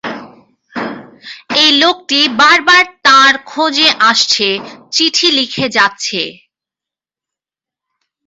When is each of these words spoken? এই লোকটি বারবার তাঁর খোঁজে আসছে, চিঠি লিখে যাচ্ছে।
এই 1.61 1.71
লোকটি 1.81 2.19
বারবার 2.39 2.83
তাঁর 3.05 3.33
খোঁজে 3.45 3.89
আসছে, 4.09 4.47
চিঠি 4.91 5.27
লিখে 5.37 5.65
যাচ্ছে। 5.77 6.21